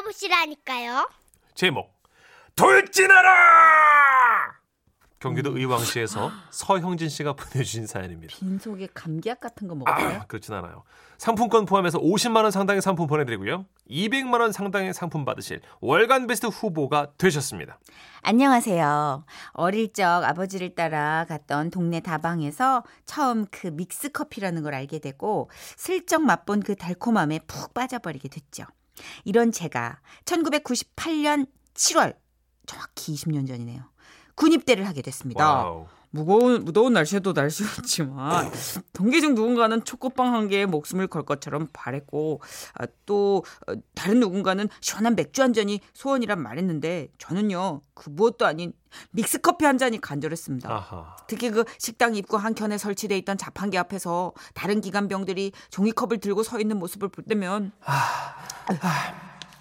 [0.00, 1.08] 들어보시라니까요.
[1.54, 2.00] 제목
[2.56, 3.30] 돌진하라!
[5.18, 8.34] 경기도 의왕시에서 서형진 씨가 보내주신 사연입니다.
[8.34, 10.20] 빈속에 감기약 같은 거 먹었어요?
[10.20, 10.82] 아, 그렇진 않아요.
[11.18, 13.66] 상품권 포함해서 50만 원 상당의 상품 보내드리고요.
[13.90, 17.78] 200만 원 상당의 상품 받으실 월간 베스트 후보가 되셨습니다.
[18.22, 19.26] 안녕하세요.
[19.52, 26.22] 어릴 적 아버지를 따라 갔던 동네 다방에서 처음 그 믹스 커피라는 걸 알게 되고 슬쩍
[26.22, 28.64] 맛본 그 달콤함에 푹 빠져버리게 됐죠.
[29.24, 32.16] 이런 제가 1998년 7월
[32.66, 33.82] 정확히 20년 전이네요.
[34.34, 35.44] 군입대를 하게 됐습니다.
[35.44, 35.86] 와우.
[36.10, 38.50] 무거운 무더운 날씨에도 날씨였지만
[38.92, 42.40] 동기 중 누군가는 초코빵 한 개에 목숨을 걸 것처럼 바랬고
[42.74, 48.72] 아, 또 어, 다른 누군가는 시원한 맥주 한 잔이 소원이라 말했는데 저는요 그 무엇도 아닌
[49.12, 50.68] 믹스 커피 한 잔이 간절했습니다.
[50.68, 51.16] 아하.
[51.28, 56.58] 특히 그 식당 입구 한 켠에 설치돼 있던 자판기 앞에서 다른 기간병들이 종이컵을 들고 서
[56.58, 57.70] 있는 모습을 볼 때면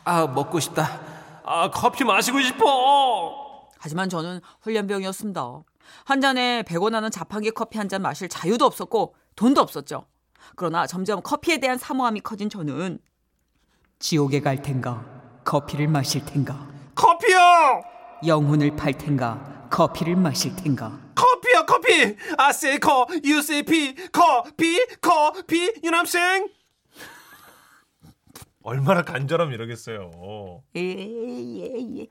[0.04, 1.00] 아, 먹고 싶다.
[1.46, 3.68] 아, 커피 마시고 싶어!
[3.78, 5.64] 하지만 저는 훈련병이었습니다.
[6.06, 10.06] 한 잔에 100원 하는 자판기 커피 한 잔 마실 자유도 없었고 돈도 없었죠.
[10.56, 13.00] 그러나 점점 커피에 대한 사모함이 커진 저는
[14.00, 15.06] 지옥에 갈 텐가
[15.46, 17.82] 커피를 마실 텐가 커피요!
[18.28, 22.16] 영혼을 팔 텐가 커피를 마실 텐가 커피요, 커피!
[22.38, 26.52] I say co, you say p, 커피, 커피, you know what I'm saying?
[28.64, 30.12] 얼마나 간절하면 이러겠어요.
[30.76, 32.08] 예예 예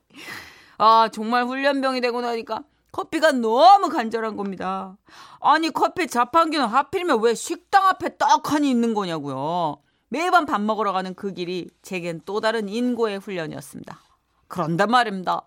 [0.81, 4.97] 아 정말 훈련병이 되고 나니까 커피가 너무 간절한 겁니다.
[5.41, 9.78] 아니 커피 자판기는 하필이면 왜 식당 앞에 떡하니 있는 거냐고요.
[10.08, 13.98] 매번 밥 먹으러 가는 그 길이 제겐 또 다른 인고의 훈련이었습니다.
[14.48, 15.42] 그런단 말입니다.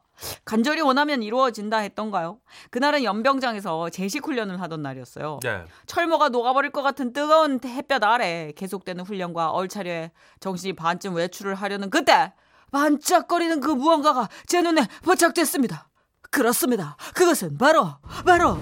[0.45, 2.39] 간절히 원하면 이루어진다 했던가요?
[2.69, 5.39] 그날은 연병장에서 제식 훈련을 하던 날이었어요.
[5.41, 5.65] 네.
[5.87, 12.33] 철모가 녹아버릴 것 같은 뜨거운 햇볕 아래 계속되는 훈련과 얼차려에 정신이 반쯤 외출을 하려는 그때
[12.71, 15.89] 반짝거리는 그 무언가가 제 눈에 포착됐습니다.
[16.31, 16.95] 그렇습니다.
[17.13, 18.57] 그것은 바로 바로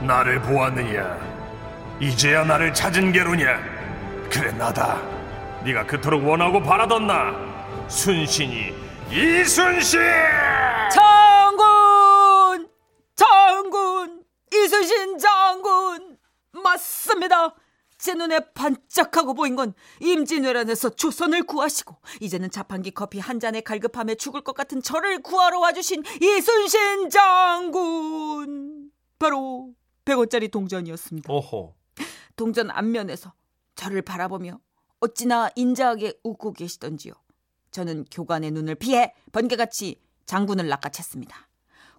[0.00, 1.18] 나를 보았느냐?
[2.00, 3.58] 이제야 나를 찾은 게로냐?
[4.30, 5.02] 그래 나다.
[5.64, 7.34] 네가 그토록 원하고 바라던 나
[7.88, 8.72] 순신이
[9.10, 10.00] 이순신.
[10.92, 12.68] 장군
[13.16, 14.22] 장군
[14.54, 16.16] 이순신 장군
[16.52, 17.52] 맞습니다.
[18.00, 24.40] 제 눈에 반짝하고 보인 건 임진왜란에서 조선을 구하시고 이제는 자판기 커피 한 잔에 갈급함에 죽을
[24.40, 29.74] 것 같은 저를 구하러 와주신 이순신 장군 바로
[30.06, 31.30] 100원짜리 동전이었습니다.
[31.30, 31.74] 오호.
[32.36, 33.34] 동전 앞면에서
[33.74, 34.58] 저를 바라보며
[35.00, 37.12] 어찌나 인자하게 웃고 계시던지요.
[37.70, 41.32] 저는 교관의 눈을 피해 번개같이 장군을 낚아챘습니다.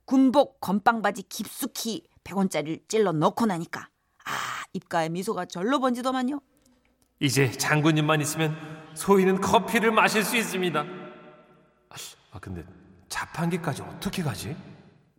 [0.06, 3.91] 군복 건빵바지 깊숙이 100원짜리를 찔러 넣고 나니까 아
[4.74, 6.40] 입가에 미소가 절로 번지더만요.
[7.20, 8.56] 이제 장군님만 있으면
[8.96, 10.86] 소희는 커피를 마실 수 있습니다.
[12.34, 12.64] 아, 근데
[13.10, 14.56] 자판기까지 어떻게 가지?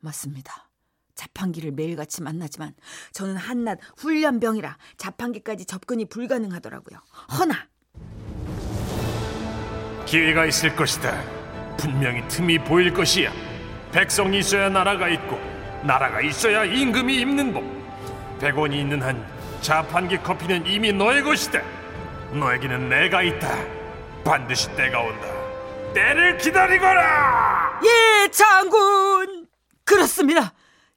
[0.00, 0.70] 맞습니다.
[1.14, 2.72] 자판기를 매일같이 만나지만
[3.12, 6.98] 저는 한낱 훈련병이라 자판기까지 접근이 불가능하더라고요.
[7.38, 7.54] 허나
[10.06, 11.22] 기회가 있을 것이다.
[11.76, 13.30] 분명히 틈이 보일 것이야.
[13.92, 15.36] 백성이 있어야 나라가 있고
[15.86, 17.62] 나라가 있어야 임금이 입는 법.
[18.40, 19.24] 백원이 있는 한
[19.62, 21.62] 자판기 커피는 이미 너의 것이다.
[22.32, 23.48] 너에게는 내가 있다.
[24.24, 25.26] 반드시 때가 온다.
[25.94, 27.80] 때를 기다리거라.
[27.84, 29.46] 예 장군
[29.84, 30.52] 그렇습니다.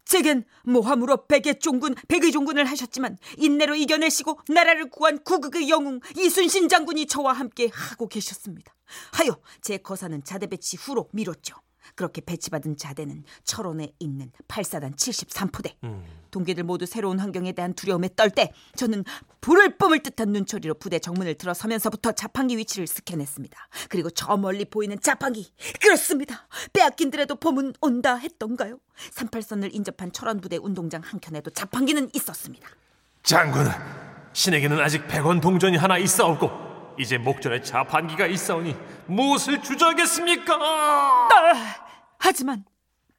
[0.05, 7.07] 제겐 모함으로 백의 종군 백의 종군을 하셨지만 인내로 이겨내시고 나라를 구한 구극의 영웅 이순신 장군이
[7.07, 8.73] 저와 함께 하고 계셨습니다.
[9.13, 11.55] 하여 제 거사는 자대 배치 후로 미뤘죠.
[11.95, 15.73] 그렇게 배치받은 자대는 철원에 있는 8사단 73포대.
[16.31, 19.05] 동기들 모두 새로운 환경에 대한 두려움에 떨 때 저는
[19.39, 23.57] 불을 뿜을 듯한 눈초리로 부대 정문을 들어서면서부터 자판기 위치를 스캔했습니다.
[23.89, 25.49] 그리고 저 멀리 보이는 자판기.
[25.81, 26.47] 그렇습니다.
[26.73, 28.79] 빼앗긴들에도 봄은 온다 했던가요?
[29.13, 32.67] 38선을 인접한 철원 부대 운동장 한켠에도 자판기는 있었습니다.
[33.23, 33.67] 장군,
[34.33, 38.75] 신에게는 아직 100원 동전이 하나 있사옵고 이제 목전에 자판기가 있사오니
[39.07, 40.55] 무엇을 주저하겠습니까?
[40.55, 41.84] 아,
[42.25, 42.65] 하지만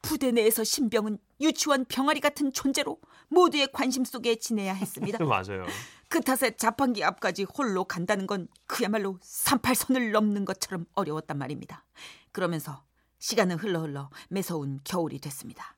[0.02, 2.98] 부대 내에서 신병은 유치원 병아리 같은 존재로
[3.28, 5.18] 모두의 관심 속에 지내야 했습니다.
[5.24, 5.64] 맞아요.
[6.08, 11.84] 그 탓에 자판기 앞까지 홀로 간다는 건 그야말로 38선을 넘는 것처럼 어려웠단 말입니다.
[12.32, 12.84] 그러면서
[13.20, 15.76] 시간은 흘러 흘러 매서운 겨울이 됐습니다.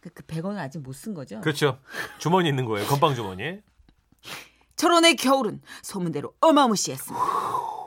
[0.00, 1.40] 그, 그 100원은 아직 못 쓴 거죠?
[1.40, 1.80] 그렇죠.
[2.18, 2.84] 주머니 있는 거예요.
[2.88, 3.60] 건빵 주머니.
[4.74, 7.77] 철원의 겨울은 소문대로 어마무시했습니다.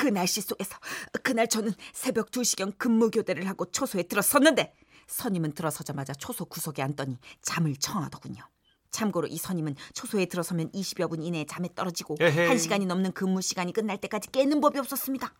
[0.00, 0.78] 그 날씨 속에서
[1.22, 4.72] 그날 저는 새벽 2시경 근무 교대를 하고 초소에 들어섰는데
[5.06, 8.42] 선임은 들어서자마자 초소 구석에 앉더니 잠을 청하더군요.
[8.90, 12.48] 참고로 이 선임은 초소에 들어서면 20여 분 이내에 잠에 떨어지고 에헤이.
[12.48, 15.34] 1시간이 넘는 근무 시간이 끝날 때까지 깨는 법이 없었습니다.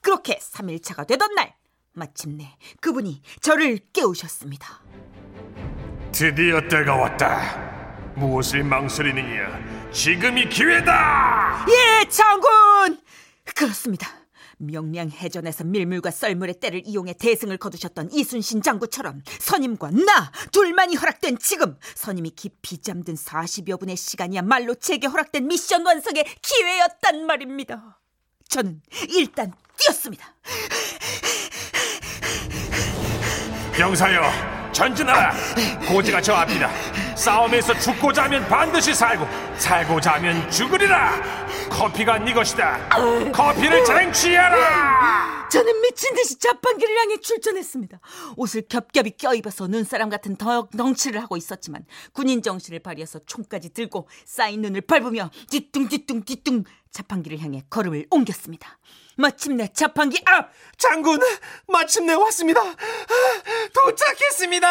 [0.00, 1.54] 그렇게 3일차가 되던 날
[1.92, 4.80] 마침내 그분이 저를 깨우셨습니다.
[6.10, 8.14] 드디어 때가 왔다.
[8.16, 9.92] 무엇을 망설이느냐?
[9.92, 11.66] 지금이 기회다.
[11.68, 12.65] 예, 장군!
[13.54, 14.08] 그렇습니다.
[14.58, 21.76] 명량 해전에서 밀물과 썰물의 때를 이용해 대승을 거두셨던 이순신 장구처럼 선임과 나 둘만이 허락된 지금
[21.94, 28.00] 선임이 깊이 잠든 40여 분의 시간이야말로 제게 허락된 미션 완성의 기회였단 말입니다.
[28.48, 30.34] 저는 일단 뛰었습니다.
[33.74, 35.34] 병사여, 전진하라.
[35.86, 36.70] 고지가 저 앞이다.
[37.14, 39.26] 싸움에서 죽고자 하면 반드시 살고,
[39.58, 41.45] 살고자 하면 죽으리라.
[41.76, 42.88] 커피가 네 것이다.
[43.32, 45.46] 커피를 쟁취하라.
[45.50, 48.00] 저는 미친 듯이 자판기를 향해 출전했습니다.
[48.36, 51.84] 옷을 겹겹이 껴입어서 눈사람 같은 덕 덩치를 하고 있었지만
[52.14, 58.78] 군인 정신을 발휘해서 총까지 들고 쌓인 눈을 밟으며 뒤뚱뒤뚱 뒤뚱 자판기를 향해 걸음을 옮겼습니다.
[59.18, 61.20] 마침내 자판기 앞 장군,
[61.68, 62.62] 마침내 왔습니다.
[62.62, 62.74] 아,
[63.74, 64.66] 도착했습니다.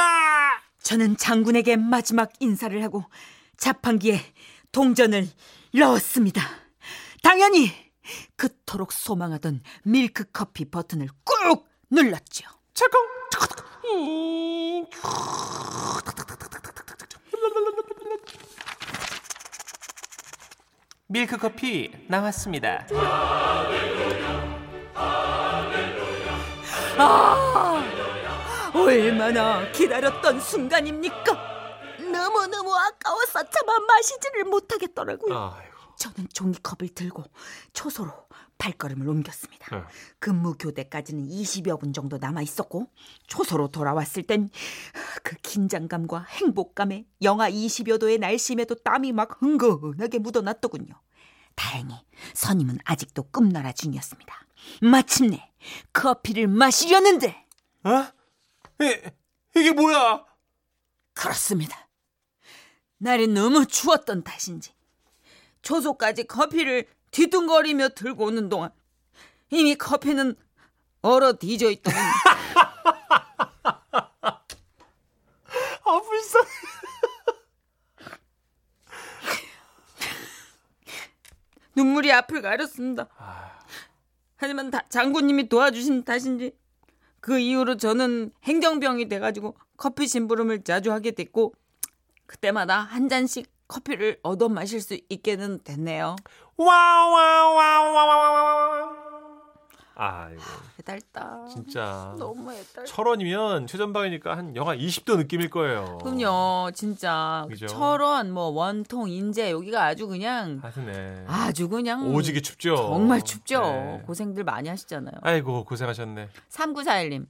[0.81, 3.03] 저는 장군에게 마지막 인사를 하고
[3.57, 4.21] 자판기에
[4.71, 5.29] 동전을
[5.71, 6.64] 넣었습니다.
[7.25, 7.71] 당연히
[8.35, 12.47] 그토록 소망하던 밀크 커피 버튼을 꾹 눌렀죠.
[12.75, 13.01] 잠깐.
[21.07, 22.85] 밀크 커피 나왔습니다.
[28.75, 31.33] 얼마나 기다렸던 순간입니까?
[32.11, 35.55] 너무너무 아까워서 차마 마시지를 못하겠더라고요.
[35.57, 35.74] 아이고.
[35.97, 37.23] 저는 종이컵을 들고
[37.73, 38.11] 초소로
[38.57, 39.75] 발걸음을 옮겼습니다.
[39.75, 39.83] 네.
[40.19, 42.87] 근무 교대까지는 20여 분 정도 남아 있었고
[43.27, 44.49] 초소로 돌아왔을 땐
[45.25, 50.93] 그 긴장감과 행복감에 영하 20여 도의 날씨임에도 땀이 막 흥건하게 묻어났더군요.
[51.55, 51.95] 다행히
[52.35, 54.45] 선임은 아직도 꿈나라 중이었습니다.
[54.81, 55.51] 마침내
[55.93, 57.47] 커피를 마시려는데
[57.85, 58.05] 어?
[58.83, 60.25] 이, 이게 뭐야?
[61.15, 61.89] 그렇습니다.
[62.97, 64.74] 날이 너무 추웠던 탓인지
[65.65, 68.69] 초소까지 커피를 뒤뚱거리며 들고 오는 동안
[69.49, 70.35] 이미 커피는
[71.01, 72.01] 얼어 뒤져 있더군요.
[75.83, 76.49] 아 불쌍해.
[81.75, 83.07] 눈물이 앞을 가렸습니다.
[84.37, 86.55] 하지만 다- 장군님이 도와주신 탓인지
[87.19, 91.53] 그 이후로 저는 행정병이 돼가지고 커피 심부름을 자주 하게 됐고
[92.27, 96.15] 그때마다 한 잔씩 커피를 얻어 마실 수 있게는 됐네요.
[96.57, 98.15] 와와와와와와.
[99.97, 100.41] 아이고
[100.77, 101.45] 해달다.
[101.49, 102.83] 진짜 너무 해달다.
[102.83, 105.99] 철원이면 최전방이니까 한 영하 20도 느낌일 거예요.
[106.03, 107.65] 그럼요, 진짜 그죠?
[107.67, 111.23] 철원, 뭐 원통, 인제 여기가 아주 그냥 하시네.
[111.27, 112.75] 아주 그냥 오지게 춥죠.
[112.75, 113.61] 정말 춥죠.
[113.61, 114.01] 네.
[114.05, 115.15] 고생들 많이 하시잖아요.
[115.21, 116.27] 아이고 고생하셨네.
[116.49, 117.27] 3941님.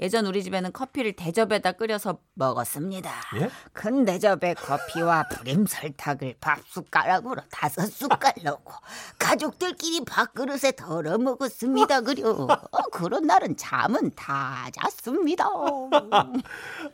[0.00, 3.10] 예전 우리 집에는 커피를 대접에다 끓여서 먹었습니다.
[3.40, 3.50] 예?
[3.72, 8.72] 큰 대접에 커피와 프림 설탕을 밥 숟가락으로 다섯 숟갈 넣고
[9.18, 12.00] 가족들끼리 밥그릇에 덜어 먹었습니다.
[12.00, 15.44] 그려 어, 그런 날은 잠은 다 잤습니다.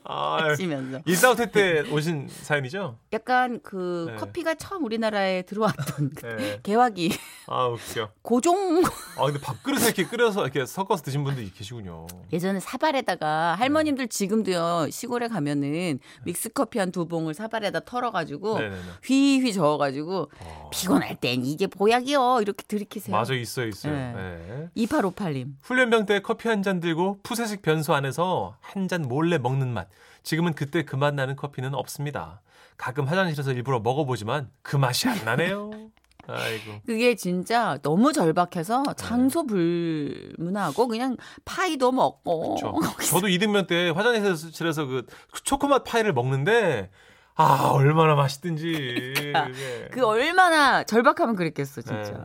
[0.04, 2.98] 아, 하시면서 일사후퇴 때 오신 사연이죠?
[3.12, 4.16] 약간 그 네.
[4.16, 6.60] 커피가 처음 우리나라에 들어왔던 그 네.
[6.62, 8.10] 개화기 아 웃겨.
[8.22, 8.82] 고종
[9.16, 12.06] 아 근데 밥그릇에 이렇게 끓여서 이렇게 섞어서 드신 분들이 계시군요.
[12.32, 18.80] 예전에 사발 에다가 할머님들 지금도요 시골에 가면은 믹스 커피 한 두 봉을 사발에다 털어가지고 네네네.
[19.04, 20.70] 휘휘 저어가지고 어.
[20.72, 23.14] 피곤할 땐 이게 보약이요 이렇게 들이키세요.
[23.16, 23.92] 맞아 있어요 있어요.
[23.94, 24.12] 네.
[24.14, 24.68] 네.
[24.86, 25.52] 2858님.
[25.62, 29.88] 훈련병 때 커피 한 잔 들고 푸세식 변소 안에서 한 잔 몰래 먹는 맛.
[30.22, 32.40] 지금은 그때 그 맛 나는 커피는 없습니다.
[32.76, 35.70] 가끔 화장실에서 일부러 먹어보지만 그 맛이 안 나네요.
[36.26, 36.80] 아이고.
[36.86, 38.92] 그게 진짜 너무 절박해서 네.
[38.96, 42.74] 장소 불문하고 그냥 파이도 먹고 저,
[43.04, 45.06] 저도 이등병 때 화장실에서 그
[45.44, 46.90] 초코맛 파이를 먹는데
[47.34, 49.14] 아 얼마나 맛있든지.
[49.34, 49.88] 그게.
[49.92, 52.12] 그 얼마나 절박하면 그랬겠어 진짜.
[52.12, 52.24] 네.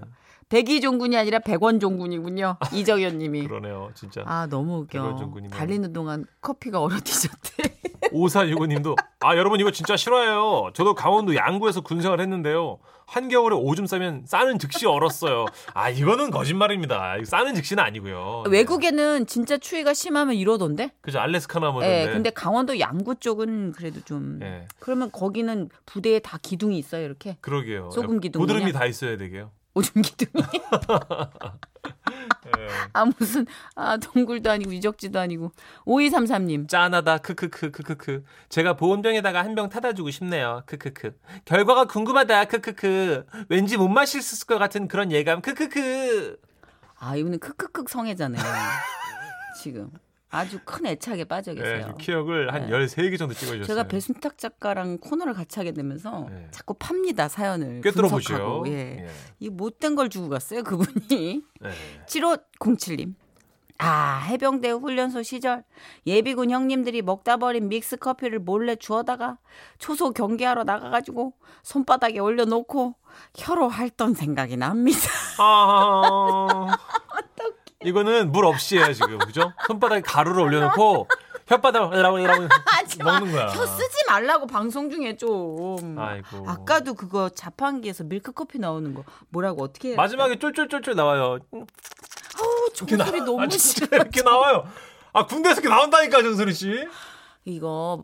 [0.49, 2.57] 백이 종군이 아니라 백원 종군이군요.
[2.73, 3.47] 이정현 님이.
[3.47, 4.21] 그러네요, 진짜.
[4.25, 5.31] 아 너무 웃겨.
[5.51, 7.63] 달리는 동안 커피가 얼어디셨대.
[8.11, 10.71] 오사유고님도 아 여러분 이거 진짜 싫어해요.
[10.73, 12.77] 저도 강원도 양구에서 군생활 했는데요.
[13.07, 15.45] 한겨울에 오줌 싸면 싸는 즉시 얼었어요.
[15.74, 17.15] 아 이거는 거짓말입니다.
[17.24, 18.43] 싸는 즉시는 아니고요.
[18.45, 18.57] 네.
[18.57, 20.91] 외국에는 진짜 추위가 심하면 이러던데.
[21.01, 22.13] 그죠 알래스카나 뭐 예, 이런데.
[22.13, 24.39] 근데 강원도 양구 쪽은 그래도 좀.
[24.41, 24.67] 예.
[24.79, 27.38] 그러면 거기는 부대에 다 기둥이 있어요, 이렇게.
[27.41, 27.91] 그러게요.
[27.91, 28.53] 소금 기둥이냐?
[28.53, 29.51] 고드름이 다 있어야 되게요.
[29.75, 30.46] 오줌 기둥이.
[32.58, 32.67] 예.
[32.94, 35.51] 아, 무슨, 아, 동굴도 아니고, 유적지도 아니고.
[35.86, 36.67] 5233님.
[36.70, 38.24] 짠하다 크크크 크크크.
[38.50, 40.63] 제가 보온병에다가 한 병 타다 주고 싶네요.
[40.65, 41.17] 크크크.
[41.46, 43.25] 결과가 궁금하다 크크크.
[43.50, 46.38] 왠지 못 마실 것 같은 그런 예감 크크크.
[47.00, 48.44] 아, 이분은 크크크 성애잖아요.
[49.62, 49.89] 지금
[50.29, 51.82] 아주 큰 애착에 빠져 네, 계세요.
[51.86, 52.72] 지금 키읔을 한 네.
[52.72, 53.65] 13개 정도 찍어주셨어요.
[53.65, 56.48] 제가 배순탁 작가랑 코너를 같이 하게 되면서 네.
[56.51, 58.60] 자꾸 팝니다 사연을 꿰뚫어 분석하고.
[58.60, 58.72] 보죠.
[58.74, 59.08] 예.
[59.39, 61.72] 이 못된 걸 주고 갔어요 그분이 네.
[62.08, 63.13] 7507님
[63.77, 65.63] 아 해병대 훈련소 시절
[66.08, 69.38] 예비군 형님들이 먹다 버린 믹스 커피를 몰래 주워다가
[69.79, 72.96] 초소 경기하러 나가가지고 손바닥에 올려놓고
[73.38, 75.00] 혀로 핥던 생각이 납니다
[75.39, 76.77] 아,
[77.85, 79.53] 이거는 물 없이 해요 지금 그죠?
[79.67, 81.07] 손바닥에 가루를 올려놓고
[81.45, 82.47] 혓바닥을 이라고 이라고
[83.03, 83.47] 먹는 거야.
[83.47, 86.43] 혀 쓰지 말라고 방송 중에 좀 아이고.
[86.49, 89.97] 아까도 그거 자판기에서 밀크 커피 나오는 거 뭐라고 어떻게 해요?
[89.97, 91.37] 마지막에 쫄쫄쫄쫄 나와요.
[91.53, 94.65] 아우 종소리 너무 아, 싫어 이렇게 나와요.
[95.13, 96.87] 아 군대에서 이렇게 나온다니까 정선희 씨.
[97.45, 98.03] 이거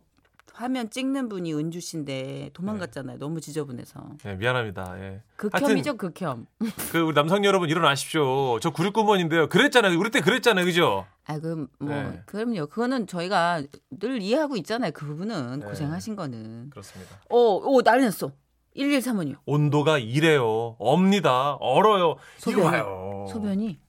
[0.62, 3.18] 화면 찍는 분이 은주 씨인데 도망갔잖아요.
[3.18, 4.00] 너무 지저분해서.
[4.24, 4.96] 네, 미안합니다.
[5.00, 5.22] 예.
[5.36, 6.46] 극혐이죠, 극혐.
[6.91, 8.60] 그 우리 남성 여러분 일어나십시오.
[8.60, 9.50] 저 96군번인데요.
[9.50, 9.98] 그랬잖아요.
[9.98, 10.63] 우리 때 그랬잖아요.
[10.65, 11.08] 그죠?
[11.25, 12.22] 아, 그, 뭐, 네.
[12.27, 12.68] 그럼요.
[12.68, 14.91] 그거는 저희가 늘 이해하고 있잖아요.
[14.91, 15.62] 그 부분은.
[15.62, 15.65] 네.
[15.65, 16.70] 고생하신 거는.
[16.70, 17.20] 그렇습니다.
[17.30, 18.32] 오, 오, 난리 났어.
[18.77, 19.38] 1135님.
[19.46, 20.75] 온도가 이래요.
[20.77, 21.53] 업니다.
[21.56, 22.18] 얼어요.
[22.38, 22.63] 소변이.
[22.63, 23.25] 봐요.
[23.32, 23.80] 소변이.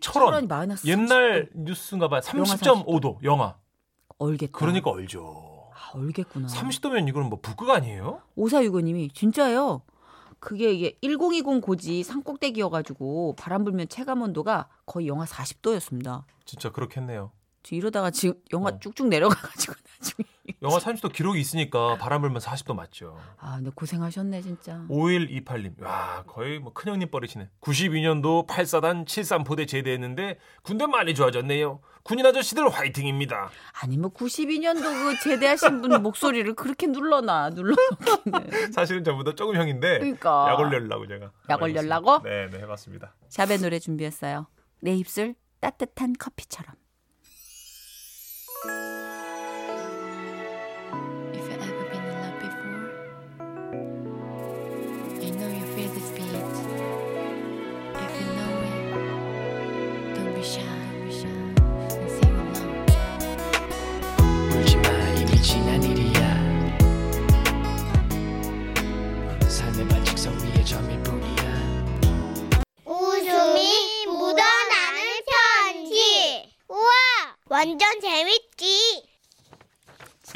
[0.00, 0.30] 철원.
[0.30, 0.86] 철원이 마이너스.
[0.86, 2.20] 옛날 뉴스인가 봐요.
[2.20, 3.56] 30.5도 영하.
[4.18, 4.56] 얼겠다.
[4.56, 5.51] 그러니까 얼죠.
[5.82, 6.46] 아, 얼겠구나.
[6.48, 8.20] 30도면 이거는 뭐 북극 아니에요?
[8.36, 9.82] 오사유고님이 진짜예요.
[10.38, 16.24] 그게 이게 1020 고지 산꼭대기여가지고 바람 불면 체감 온도가 거의 영하 40도였습니다.
[16.44, 17.30] 진짜 그렇겠네요.
[17.62, 18.78] 저 이러다가 지금 영하 어.
[18.78, 20.26] 쭉쭉 내려가가지고 나중에.
[20.62, 23.16] 영하 30도 기록이 있으니까 바람 불면 40도 맞죠.
[23.38, 24.84] 아, 근데 고생하셨네 진짜.
[24.88, 25.80] 5128님.
[25.82, 27.48] 와, 거의 뭐 큰형님 버리시네.
[27.60, 31.80] 92년도 8사단 73포대 제대했는데 군대 많이 좋아졌네요.
[32.02, 33.50] 군인 아저씨들 화이팅입니다.
[33.80, 38.72] 아니 뭐 92년도 그 제대하신 분 목소리를 그렇게 눌러놔 눌러놓기는.
[38.74, 40.46] 사실은 저보다 조금 형인데 그러니까.
[40.50, 41.30] 약 올려려고 제가.
[41.48, 42.20] 약 올려려고?
[42.24, 43.14] 네, 네, 해봤습니다.
[43.28, 44.48] 샵의 노래 준비했어요.
[44.80, 46.74] 내 입술 따뜻한 커피처럼.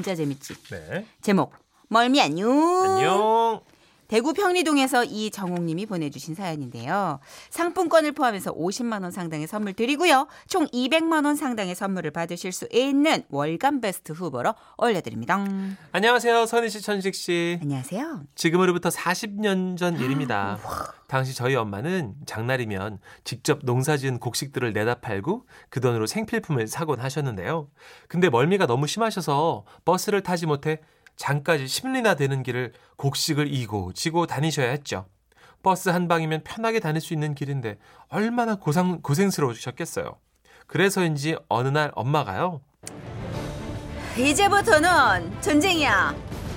[0.06, 0.54] 진짜 재밌지.
[0.70, 1.04] 네.
[1.20, 1.52] 제목
[1.88, 2.48] 멀미 안녕.
[2.48, 3.60] 안녕.
[4.08, 7.18] 대구 평리동에서 이정옥님이 보내주신 사연인데요.
[7.50, 10.28] 상품권을 포함해서 50만 원 상당의 선물 드리고요.
[10.46, 15.44] 총 200만 원 상당의 선물을 받으실 수 있는 월간 베스트 후보로 올려드립니다.
[15.92, 16.46] 안녕하세요.
[16.46, 17.58] 선희 씨, 천식 씨.
[17.60, 18.22] 안녕하세요.
[18.34, 20.58] 지금으로부터 40년 전 일입니다.
[21.08, 27.68] 당시 저희 엄마는 장날이면 직접 농사지은 곡식들을 내다 팔고 그 돈으로 생필품을 사곤 하셨는데요.
[28.08, 30.80] 근데 멀미가 너무 심하셔서 버스를 타지 못해
[31.16, 35.06] 장까지 10리나 되는 길을 곡식을 이고 지고 다니셔야 했죠.
[35.62, 40.16] 버스 한 방이면 편하게 다닐 수 있는 길인데 얼마나 고상, 고생스러우셨겠어요.
[40.66, 42.60] 그래서인지 어느 날 엄마가요.
[44.16, 46.14] 이제부터는 전쟁이야.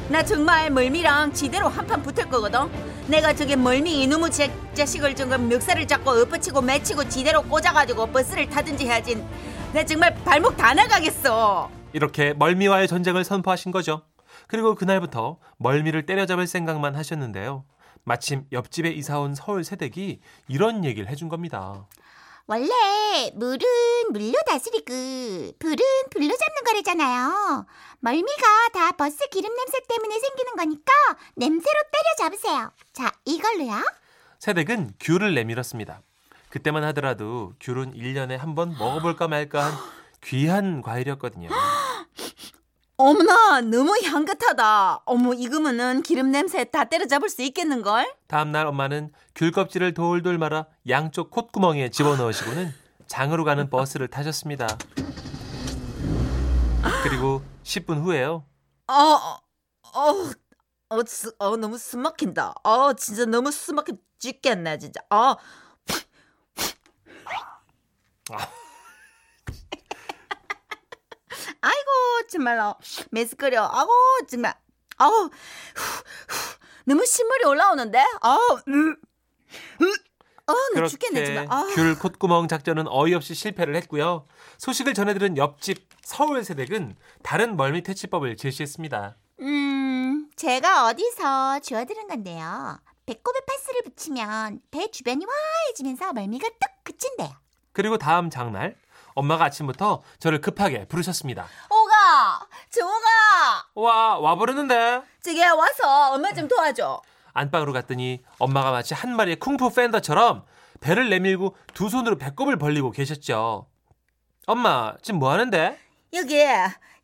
[0.09, 2.61] 나 정말 멀미랑 지대로 한판 붙을 거거든.
[3.07, 8.85] 내가 저게 멀미 이놈의 자- 자식을 지금 멱살을 잡고 엎어치고 매치고 지대로 꽂아가지고 버스를 타든지
[8.85, 9.23] 해야지.
[9.73, 11.69] 내 정말 발목 다 나가겠어.
[11.93, 14.03] 이렇게 멀미와의 전쟁을 선포하신 거죠.
[14.49, 17.65] 그리고 그날부터 멀미를 때려잡을 생각만 하셨는데요.
[18.03, 21.87] 마침 옆집에 이사온 서울 새댁이 이런 얘기를 해준 겁니다.
[22.47, 22.67] 원래
[23.35, 23.59] 물은
[24.11, 24.85] 물로 다스리고
[25.59, 25.77] 불은
[26.09, 27.67] 불로 잡는 거래잖아요.
[27.99, 30.91] 멀미가 다 버스 기름 냄새 때문에 생기는 거니까
[31.35, 32.71] 냄새로 때려 잡으세요.
[32.91, 33.83] 자, 이걸로요.
[34.39, 36.01] 새댁은 귤을 내밀었습니다.
[36.49, 39.73] 그때만 하더라도 귤은 1년에 한 번 먹어볼까 말까 한
[40.25, 41.49] 귀한 과일이었거든요.
[43.03, 45.03] 어머나 너무 향긋하다.
[45.05, 48.13] 어머 익으면은 기름 냄새 다 때려잡을 수 있겠는걸?
[48.27, 52.73] 다음날 엄마는 귤 껍질을 돌돌 말아 양쪽 콧구멍에 집어넣으시고는
[53.07, 54.67] 장으로 가는 버스를 타셨습니다.
[57.03, 58.43] 그리고 10분 후에요.
[58.87, 60.31] 어, 어,
[60.89, 62.53] 어, 스- 어, 너무 숨 막힌다.
[62.65, 64.99] 어, 진짜 너무 숨 막혀 죽겠네, 진짜.
[65.09, 65.37] 어.
[71.61, 72.75] 아이고, 정말로.
[73.11, 73.63] 메스꺼려.
[73.63, 73.91] 아고,
[74.27, 74.53] 정말.
[74.97, 78.03] 아우, 후, 후, 너무 신물이 올라오는데?
[78.21, 78.95] 아우, 음,
[79.81, 79.93] 음.
[80.47, 81.47] 어, 나 죽겠네, 정말.
[81.49, 81.67] 아.
[81.75, 84.25] 귤 콧구멍 작전은 어이없이 실패를 했고요.
[84.57, 89.15] 소식을 전해들은 옆집 서울 새댁은 다른 멀미 퇴치법을 제시했습니다.
[89.41, 92.79] 음, 제가 어디서 주워들은 건데요.
[93.05, 97.35] 배꼽에 파스를 붙이면 배 주변이 화해지면서 멀미가 뚝 끝인데요.
[97.71, 98.75] 그리고 다음 장날
[99.13, 101.47] 엄마가 아침부터 저를 급하게 부르셨습니다.
[101.69, 101.78] 오가,
[102.69, 105.01] 정호가, 와, 와 부르는데?
[105.21, 107.01] 저기 와서 엄마 좀 도와줘.
[107.33, 110.45] 안방으로 갔더니 엄마가 마치 한 마리의 쿵푸 팬더처럼
[110.81, 113.67] 배를 내밀고 두 손으로 배꼽을 벌리고 계셨죠.
[114.47, 115.77] 엄마, 지금 뭐 하는데?
[116.13, 116.43] 여기,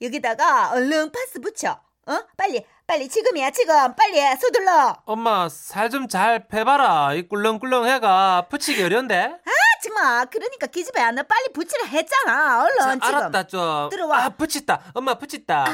[0.01, 1.79] 여기다가 얼른 파스 붙여.
[2.07, 2.19] 어?
[2.37, 4.95] 빨리, 빨리 지금이야 지금 빨리 서둘러.
[5.05, 7.13] 엄마, 살 좀 잘 패봐라.
[7.13, 9.35] 이 꿀렁꿀렁 해가 붙이기 어려운데?
[9.83, 12.63] 정말 그러니까 기집애 나 빨리 붙이라 했잖아.
[12.63, 13.03] 얼른 자, 지금.
[13.03, 13.89] 알았다, 좀.
[13.89, 14.25] 들어와.
[14.25, 14.91] 아, 붙였다.
[14.93, 15.65] 엄마, 붙였다.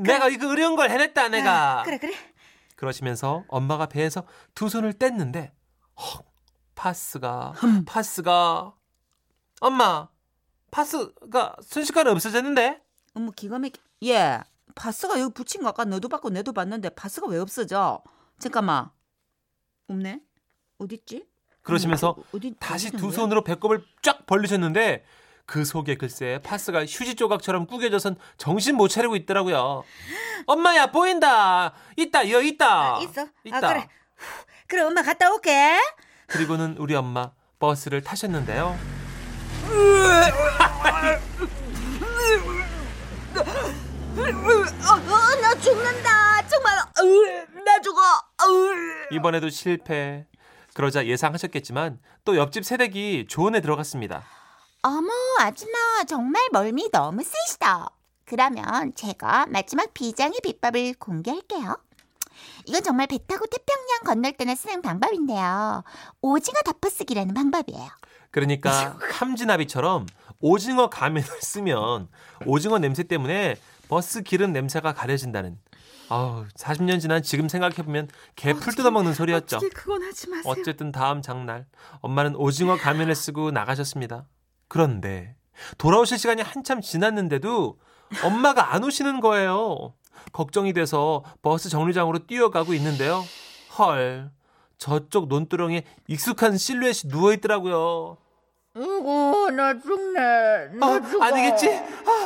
[0.00, 1.80] 내가 이거 어려운 걸 해냈다, 내가.
[1.80, 2.14] 아, 그래 그래.
[2.76, 5.52] 그러시면서 엄마가 배에서 두 손을 뗐는데
[5.98, 6.24] 헉,
[6.74, 7.84] 파스가 음.
[7.86, 8.74] 파스가
[9.60, 10.08] 엄마
[10.70, 12.82] 파스가 순식간에 없어졌는데
[13.14, 13.80] 어머 기가 막혀.
[14.04, 14.40] 예,
[14.74, 18.02] 파스가 여기 붙인 거 아까 너도 받고 내도 봤는데 파스가 왜 없어져?
[18.38, 18.90] 잠깐만.
[19.88, 20.20] 없네.
[20.78, 21.26] 어딨지?
[21.66, 23.10] 그러시면서 어머, 어디 다시 두?
[23.10, 25.04] 손으로 배꼽을 쫙 벌리셨는데
[25.46, 29.82] 그 속에 글쎄 파스가 휴지 조각처럼 구겨져선 정신 못 차리고 있더라고요.
[30.46, 31.72] 엄마야 보인다.
[31.96, 32.96] 있다 여 있다.
[32.96, 33.26] 아, 있어.
[33.44, 33.56] 있다.
[33.56, 33.88] 아 그래.
[34.16, 35.76] 후, 그래 엄마 갔다 올게.
[36.28, 38.78] 그리고는 우리 엄마 버스를 타셨는데요.
[44.16, 46.46] 어, 어, 나 죽는다.
[46.48, 46.78] 정말.
[47.00, 48.00] 으, 나 죽어.
[48.00, 49.14] 으.
[49.14, 50.26] 이번에도 실패.
[50.76, 54.24] 그러자 예상하셨겠지만 또 옆집 새댁이 조언에 들어갔습니다.
[54.82, 55.08] 어머,
[55.40, 57.88] 아줌마 정말 멀미 너무 세시다.
[58.26, 61.78] 그러면 제가 마지막 비장의 비법을 공개할게요.
[62.66, 65.82] 이건 정말 배 타고 태평양 건널 때나 쓰는 방법인데요.
[66.20, 67.88] 오징어 덮어쓰기라는 방법이에요.
[68.30, 70.04] 그러니까 함진아비처럼
[70.46, 72.08] 오징어 가면을 쓰면
[72.46, 73.56] 오징어 냄새 때문에
[73.88, 75.58] 버스 기름 냄새가 가려진다는.
[76.08, 79.56] 아우 40년 지난 지금 생각해보면 개풀 뜯어먹는 소리였죠.
[79.56, 80.44] 어떻게 그건 하지 마세요.
[80.46, 81.66] 어쨌든 다음 장날
[82.00, 84.26] 엄마는 오징어 가면을 쓰고 나가셨습니다.
[84.68, 85.34] 그런데
[85.78, 87.78] 돌아오실 시간이 한참 지났는데도
[88.22, 89.94] 엄마가 안 오시는 거예요.
[90.32, 93.24] 걱정이 돼서 버스 정류장으로 뛰어가고 있는데요.
[93.78, 94.30] 헐,
[94.78, 98.18] 저쪽 논두렁에 익숙한 실루엣이 누워 있더라고요.
[98.76, 100.68] 아이고 나 죽네.
[100.74, 101.24] 나 어, 죽어.
[101.24, 101.70] 아니겠지?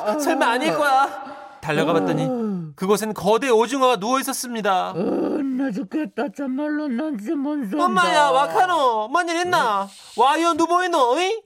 [0.04, 1.38] 아, 설마 아닐 거야.
[1.60, 4.90] 달려가 봤더니 그곳엔 거대 오징어가 누워 있었습니다.
[4.90, 6.24] 어, 나 죽겠다.
[6.36, 7.84] 참말로 난 진짜 못 산다.
[7.84, 9.86] 엄마야, 와카노, 뭔일 있나?
[10.16, 10.54] 와이어?
[10.54, 11.42] 어이?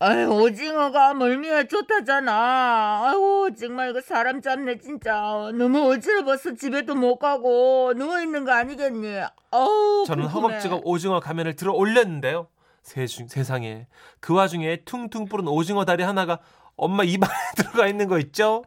[0.00, 3.02] 아이 오징어가 멀미에 좋다잖아.
[3.04, 5.12] 아이고 정말 이거 사람 잡네 진짜.
[5.54, 9.20] 너무 어지러워서 집에도 못 가고 누워 있는 거 아니겠니?
[9.52, 10.46] 아우 저는 궁금해.
[10.54, 12.48] 허겁지겁 오징어 가면을 들어 올렸는데요.
[12.84, 13.86] 세중, 세상에
[14.20, 16.38] 그 와중에 퉁퉁 부른 오징어 다리 하나가
[16.76, 18.62] 엄마 입안에 들어가 있는 거 있죠?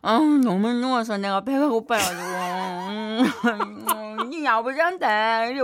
[0.00, 2.22] 아 너무 누워서 내가 배가 고파가지고.
[2.22, 5.60] 음, 이 아버지한테 이리 와.